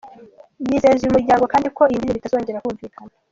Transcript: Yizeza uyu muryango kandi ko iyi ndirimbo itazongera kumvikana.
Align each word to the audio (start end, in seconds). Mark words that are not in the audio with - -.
Yizeza 0.67 1.01
uyu 1.03 1.15
muryango 1.15 1.45
kandi 1.53 1.67
ko 1.77 1.81
iyi 1.89 1.99
ndirimbo 1.99 2.19
itazongera 2.21 2.63
kumvikana. 2.63 3.11